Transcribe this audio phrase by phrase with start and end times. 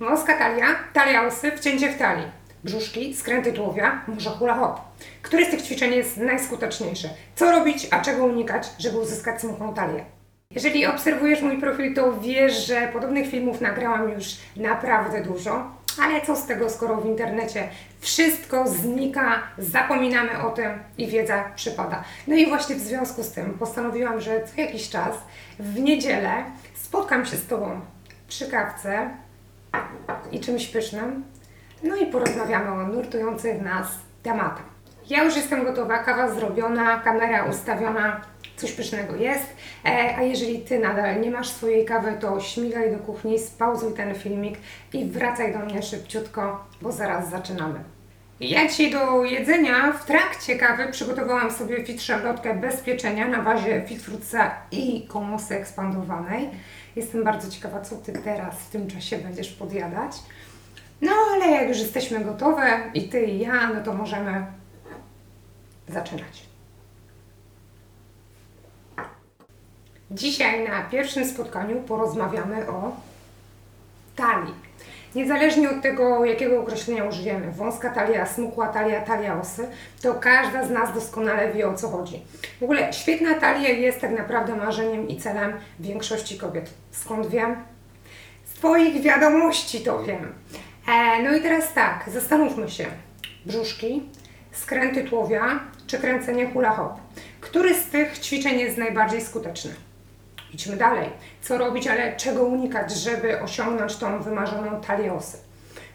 [0.00, 2.24] Wąska talia, talia osy, wcięcie w talii.
[2.64, 4.80] Brzuszki, skręty tułowia, może hula hop.
[5.22, 7.08] Które z tych ćwiczeń jest najskuteczniejsze?
[7.34, 10.04] Co robić, a czego unikać, żeby uzyskać smukłą talię?
[10.50, 14.24] Jeżeli obserwujesz mój profil, to wiesz, że podobnych filmów nagrałam już
[14.56, 15.70] naprawdę dużo.
[16.02, 22.04] Ale co z tego, skoro w internecie wszystko znika, zapominamy o tym i wiedza przypada.
[22.26, 25.14] No i właśnie w związku z tym postanowiłam, że co jakiś czas
[25.58, 26.44] w niedzielę
[26.74, 27.80] spotkam się z Tobą
[28.28, 29.10] przy kawce
[30.32, 31.24] i czymś pysznym,
[31.82, 33.86] no i porozmawiamy o nurtujących nas
[34.22, 34.70] tematach.
[35.10, 38.20] Ja już jestem gotowa, kawa zrobiona, kamera ustawiona,
[38.56, 39.46] coś pysznego jest.
[39.84, 44.14] E, a jeżeli Ty nadal nie masz swojej kawy, to śmigaj do kuchni, spauzuj ten
[44.14, 44.58] filmik
[44.92, 47.84] i wracaj do mnie szybciutko, bo zaraz zaczynamy.
[48.40, 53.82] Ja dzisiaj do jedzenia w trakcie kawy przygotowałam sobie fit szarlotkę bez pieczenia na bazie
[53.86, 54.06] fit
[54.72, 56.50] i komosy ekspandowanej.
[56.96, 60.12] Jestem bardzo ciekawa, co Ty teraz w tym czasie będziesz podjadać.
[61.00, 64.46] No ale jak już jesteśmy gotowe i Ty i ja, no to możemy
[65.88, 66.46] zaczynać.
[70.10, 72.96] Dzisiaj na pierwszym spotkaniu porozmawiamy o
[74.16, 74.54] talii.
[75.14, 79.68] Niezależnie od tego, jakiego określenia użyjemy, wąska talia, smukła talia, talia osy,
[80.02, 82.22] to każda z nas doskonale wie o co chodzi.
[82.60, 86.70] W ogóle świetna talia jest tak naprawdę marzeniem i celem większości kobiet.
[86.90, 87.56] Skąd wiem?
[88.44, 90.32] Z Twoich wiadomości to wiem.
[90.88, 92.86] E, no i teraz tak, zastanówmy się.
[93.46, 94.02] Brzuszki,
[94.52, 96.92] skręty tułowia czy kręcenie hula hop.
[97.40, 99.89] Który z tych ćwiczeń jest najbardziej skuteczny?
[100.54, 101.10] Idźmy dalej.
[101.42, 105.38] Co robić, ale czego unikać, żeby osiągnąć tą wymarzoną talię osy?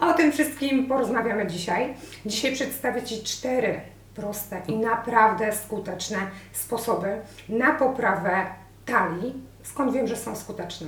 [0.00, 1.94] O tym wszystkim porozmawiamy dzisiaj.
[2.26, 3.80] Dzisiaj przedstawię Ci cztery
[4.14, 6.18] proste i naprawdę skuteczne
[6.52, 8.46] sposoby na poprawę
[8.86, 9.34] talii.
[9.62, 10.86] Skąd wiem, że są skuteczne?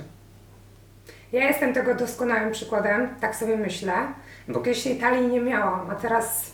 [1.31, 3.93] Ja jestem tego doskonałym przykładem, tak sobie myślę,
[4.47, 6.51] bo kiedyś tej talii nie miałam, a teraz,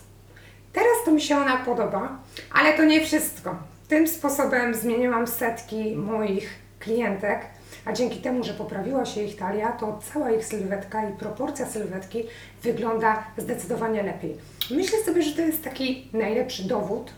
[0.73, 2.19] teraz to mi się ona podoba,
[2.53, 3.55] ale to nie wszystko.
[3.87, 7.39] Tym sposobem zmieniłam setki moich klientek,
[7.85, 12.23] a dzięki temu, że poprawiła się ich talia, to cała ich sylwetka i proporcja sylwetki
[12.63, 14.37] wygląda zdecydowanie lepiej.
[14.71, 17.11] Myślę sobie, że to jest taki najlepszy dowód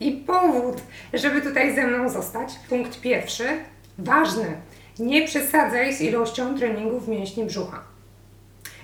[0.00, 0.76] i powód,
[1.12, 2.54] żeby tutaj ze mną zostać.
[2.68, 3.44] Punkt pierwszy,
[3.98, 4.46] ważny.
[4.98, 7.89] Nie przesadzaj z ilością treningów mięśni brzucha.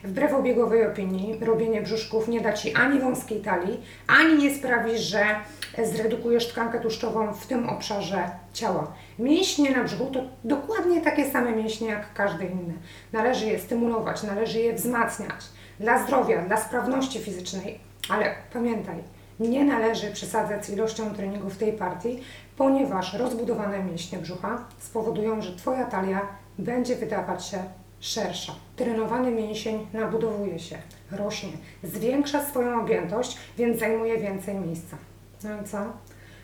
[0.06, 5.24] Wbrew obiegowej opinii, robienie brzuszków nie da Ci ani wąskiej talii, ani nie sprawi, że
[5.84, 8.92] zredukujesz tkankę tłuszczową w tym obszarze ciała.
[9.18, 12.74] Mięśnie na brzuchu to dokładnie takie same mięśnie jak każde inne.
[13.12, 15.44] Należy je stymulować, należy je wzmacniać
[15.80, 18.96] dla zdrowia, dla sprawności fizycznej, ale pamiętaj,
[19.40, 22.20] nie należy przesadzać z ilością treningu w tej partii,
[22.56, 26.20] ponieważ rozbudowane mięśnie brzucha spowodują, że Twoja talia
[26.58, 27.58] będzie wydawać się
[28.00, 28.52] szersza.
[28.76, 30.78] Trenowany mięsień nabudowuje się,
[31.10, 31.52] rośnie,
[31.82, 34.96] zwiększa swoją objętość, więc zajmuje więcej miejsca.
[35.44, 35.78] No i co?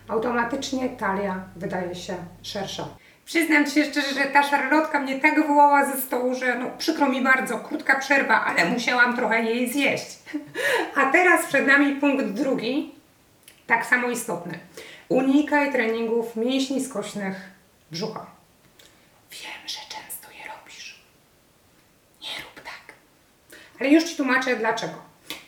[0.08, 2.88] Automatycznie talia wydaje się szersza.
[3.24, 7.22] Przyznam się szczerze, że ta szarlotka mnie tak wołała ze stołu, że no przykro mi
[7.22, 10.18] bardzo, krótka przerwa, ale musiałam trochę jej zjeść.
[10.96, 12.94] A teraz przed nami punkt drugi,
[13.66, 14.58] tak samo istotny.
[15.08, 17.50] Unikaj treningów mięśni skośnych
[17.90, 18.26] brzucha.
[19.30, 21.00] Wiem, że często je robisz.
[22.22, 22.94] Nie rób tak.
[23.71, 24.94] Ale już Ci tłumaczę dlaczego.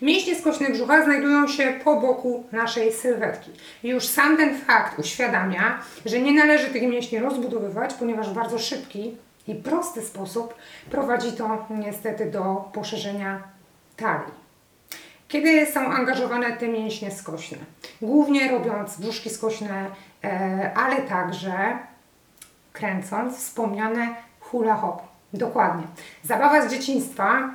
[0.02, 3.50] Mięśnie skośne brzucha znajdują się po boku naszej sylwetki.
[3.82, 9.16] Już sam ten fakt uświadamia, że nie należy tych mięśni rozbudowywać, ponieważ w bardzo szybki
[9.48, 10.54] i prosty sposób
[10.90, 13.42] prowadzi to niestety do poszerzenia
[13.96, 14.44] talii.
[15.28, 17.58] Kiedy są angażowane te mięśnie skośne?
[18.02, 19.86] Głównie robiąc brzuszki skośne,
[20.24, 21.78] e, ale także
[22.72, 25.02] kręcąc wspomniane hula hop.
[25.32, 25.82] Dokładnie.
[26.22, 27.50] Zabawa z dzieciństwa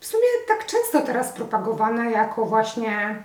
[0.00, 3.22] w sumie tak często teraz propagowana jako właśnie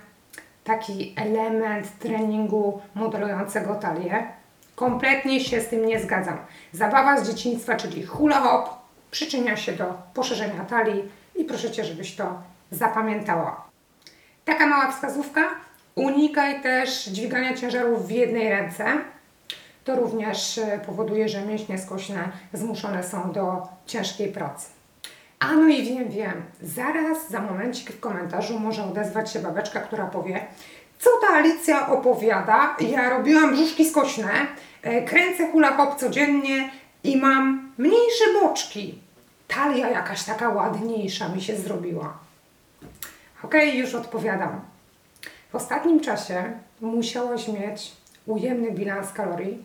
[0.64, 4.26] taki element treningu modelującego talię.
[4.74, 6.38] Kompletnie się z tym nie zgadzam.
[6.72, 8.68] Zabawa z dzieciństwa, czyli hula hop,
[9.10, 11.04] przyczynia się do poszerzenia talii
[11.36, 13.66] i proszę Cię, żebyś to zapamiętała.
[14.44, 15.42] Taka mała wskazówka.
[15.94, 18.84] Unikaj też dźwigania ciężarów w jednej ręce.
[19.84, 24.68] To również e, powoduje, że mięśnie skośne zmuszone są do ciężkiej pracy.
[25.38, 30.06] A no i wiem, wiem, zaraz za momencik w komentarzu może odezwać się babeczka, która
[30.06, 30.46] powie,
[30.98, 34.46] co ta Alicja opowiada, ja robiłam brzuszki skośne,
[34.82, 36.70] e, kręcę hula hop codziennie
[37.04, 38.98] i mam mniejsze boczki.
[39.48, 42.18] Talia jakaś taka ładniejsza mi się zrobiła.
[43.42, 44.60] Okej, okay, już odpowiadam.
[45.52, 47.92] W ostatnim czasie musiałaś mieć
[48.26, 49.64] ujemny bilans kalorii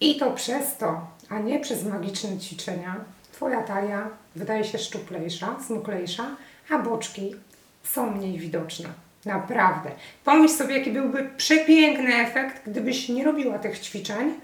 [0.00, 2.96] i to przez to, a nie przez magiczne ćwiczenia,
[3.42, 6.26] Twoja talia wydaje się szczuplejsza, smuklejsza,
[6.70, 7.34] a boczki
[7.82, 8.88] są mniej widoczne.
[9.24, 9.90] Naprawdę.
[10.24, 14.34] Pomyśl sobie, jaki byłby przepiękny efekt, gdybyś nie robiła tych ćwiczeń,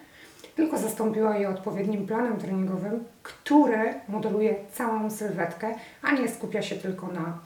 [0.56, 7.06] tylko zastąpiła je odpowiednim planem treningowym, który modeluje całą sylwetkę, a nie skupia się tylko
[7.06, 7.38] na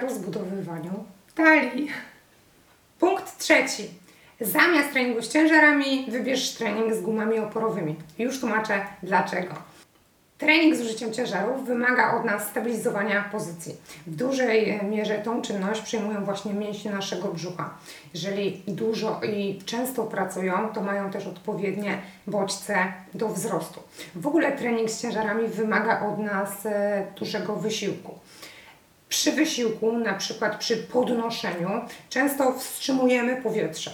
[0.00, 1.04] rozbudowywaniu
[1.34, 1.90] talii.
[2.98, 3.88] Punkt trzeci.
[4.40, 7.96] Zamiast treningu z ciężarami wybierz trening z gumami oporowymi.
[8.18, 9.69] Już tłumaczę dlaczego.
[10.40, 13.76] Trening z użyciem ciężarów wymaga od nas stabilizowania pozycji.
[14.06, 17.74] W dużej mierze tą czynność przyjmują właśnie mięśnie naszego brzucha.
[18.14, 23.80] Jeżeli dużo i często pracują, to mają też odpowiednie bodźce do wzrostu.
[24.14, 28.18] W ogóle trening z ciężarami wymaga od nas e, dużego wysiłku.
[29.08, 31.70] Przy wysiłku, na przykład przy podnoszeniu,
[32.08, 33.90] często wstrzymujemy powietrze.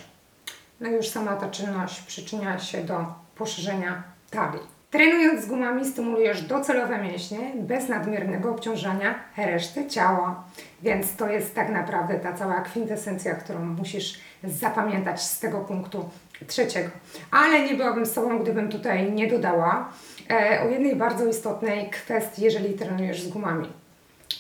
[0.81, 3.05] No już sama ta czynność przyczynia się do
[3.35, 4.76] poszerzenia talii.
[4.97, 10.45] Trenując z gumami stymulujesz docelowe mięśnie bez nadmiernego obciążania reszty ciała.
[10.83, 16.09] Więc to jest tak naprawdę ta cała kwintesencja, którą musisz zapamiętać z tego punktu
[16.47, 16.89] trzeciego.
[17.31, 19.93] Ale nie byłabym z Tobą, gdybym tutaj nie dodała
[20.31, 23.69] e, o jednej bardzo istotnej kwestii, jeżeli trenujesz z gumami.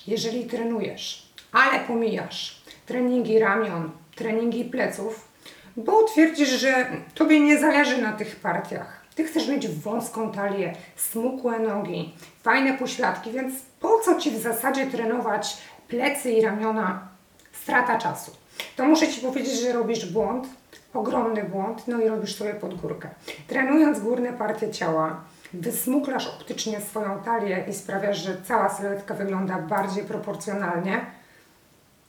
[0.06, 5.29] Jeżeli trenujesz, ale pomijasz treningi ramion, treningi pleców,
[5.76, 8.96] bo twierdzisz, że Tobie nie zależy na tych partiach.
[9.17, 14.87] Ty chcesz mieć wąską talię, smukłe nogi, fajne pośladki, więc po co Ci w zasadzie
[14.87, 15.57] trenować
[15.89, 17.09] plecy i ramiona?
[17.53, 18.31] Strata czasu.
[18.77, 20.49] To muszę Ci powiedzieć, że robisz błąd,
[20.95, 23.09] ogromny błąd, no i robisz sobie pod górkę.
[23.47, 25.21] Trenując górne partie ciała,
[25.53, 31.07] wysmuklasz optycznie swoją talię i sprawiasz, że cała sylwetka wygląda bardziej proporcjonalnie,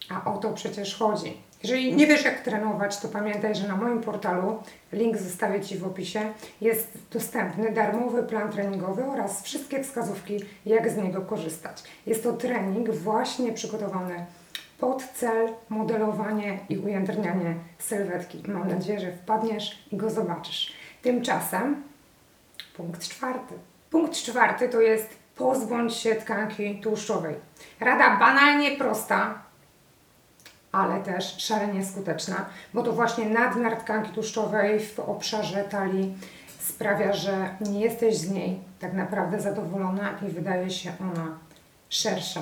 [0.10, 1.47] a o to przecież chodzi.
[1.64, 4.64] Jeżeli nie wiesz, jak trenować, to pamiętaj, że na moim portalu,
[4.94, 10.98] link zostawię Ci w opisie, jest dostępny darmowy plan treningowy oraz wszystkie wskazówki, jak z
[10.98, 11.84] niego korzystać.
[12.06, 14.26] Jest to trening właśnie przygotowany
[14.80, 18.44] pod cel modelowanie i ujędrnianie sylwetki.
[18.48, 20.74] Mam nadzieję, że wpadniesz i go zobaczysz.
[21.02, 21.84] Tymczasem
[22.78, 23.54] punkt czwarty.
[23.90, 27.36] Punkt czwarty to jest pozbądź się tkanki tłuszczowej.
[27.80, 29.47] Rada banalnie prosta,
[30.72, 36.16] ale też szalenie skuteczna, bo to właśnie nadmiar tkanki tłuszczowej w obszarze talii
[36.60, 41.38] sprawia, że nie jesteś z niej tak naprawdę zadowolona i wydaje się ona
[41.90, 42.42] szersza.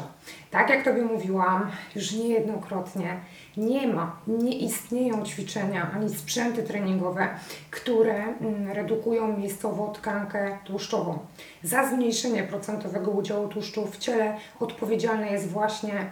[0.51, 3.19] Tak jak Tobie mówiłam już niejednokrotnie,
[3.57, 7.27] nie ma, nie istnieją ćwiczenia ani sprzęty treningowe,
[7.71, 11.19] które mm, redukują miejscowo tkankę tłuszczową.
[11.63, 16.05] Za zmniejszenie procentowego udziału tłuszczu w ciele odpowiedzialne jest właśnie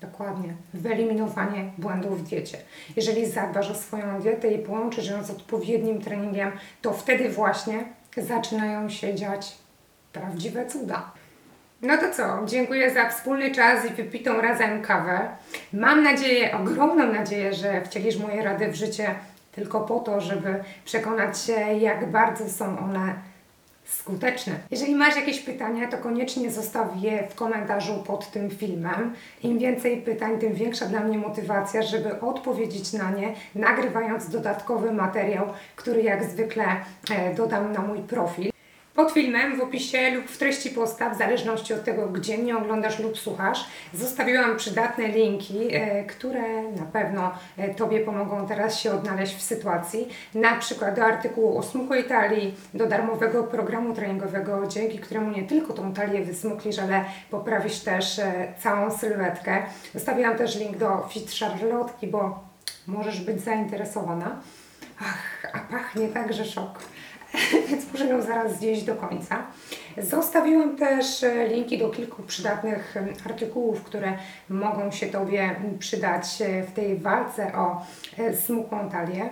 [0.00, 0.54] Dokładnie.
[0.74, 2.58] Wyeliminowanie błędów w diecie.
[2.96, 6.52] Jeżeli zadbasz o swoją dietę i połączysz ją z odpowiednim treningiem,
[6.82, 7.84] to wtedy właśnie
[8.16, 9.56] zaczynają się dziać
[10.12, 11.12] prawdziwe cuda.
[11.82, 12.46] No to co?
[12.46, 15.28] Dziękuję za wspólny czas i wypitą razem kawę.
[15.72, 19.14] Mam nadzieję, ogromną nadzieję, że wcielisz moje rady w życie
[19.52, 23.14] tylko po to, żeby przekonać się, jak bardzo są one
[23.86, 24.52] skuteczne.
[24.70, 29.14] Jeżeli masz jakieś pytania, to koniecznie zostaw je w komentarzu pod tym filmem.
[29.42, 35.46] Im więcej pytań, tym większa dla mnie motywacja, żeby odpowiedzieć na nie, nagrywając dodatkowy materiał,
[35.76, 36.64] który jak zwykle
[37.10, 38.55] e, dodam na mój profil.
[38.96, 42.98] Pod filmem, w opisie lub w treści posta, w zależności od tego, gdzie mnie oglądasz
[42.98, 43.64] lub słuchasz,
[43.94, 50.08] zostawiłam przydatne linki, e, które na pewno e, Tobie pomogą teraz się odnaleźć w sytuacji.
[50.34, 55.72] Na przykład do artykułu o smukłej talii, do darmowego programu treningowego, dzięki któremu nie tylko
[55.72, 59.62] tą talię wysmuklisz, ale poprawisz też e, całą sylwetkę.
[59.94, 62.44] Zostawiłam też link do Fit Charlotki, bo
[62.86, 64.36] możesz być zainteresowana.
[65.00, 66.78] Ach, a pachnie tak, że szok.
[67.68, 69.46] więc muszę ją zaraz zjeść do końca.
[69.98, 72.94] Zostawiłam też e, linki do kilku przydatnych
[73.26, 74.12] artykułów, które
[74.48, 77.86] mogą się Tobie przydać e, w tej walce o
[78.18, 79.30] e, smukłą talię.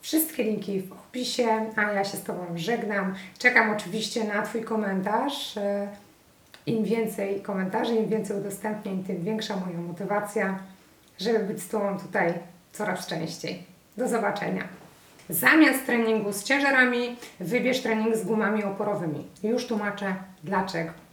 [0.00, 3.14] Wszystkie linki w opisie, a ja się z Tobą żegnam.
[3.38, 5.54] Czekam oczywiście na Twój komentarz.
[6.66, 10.58] Im więcej komentarzy, im więcej udostępnień, tym większa moja motywacja,
[11.18, 12.34] żeby być z Tobą tutaj
[12.72, 13.62] coraz częściej.
[13.96, 14.83] Do zobaczenia.
[15.28, 19.26] Zamiast treningu z ciężarami, wybierz trening z gumami oporowymi.
[19.42, 20.14] Już tłumaczę
[20.44, 21.03] dlaczego.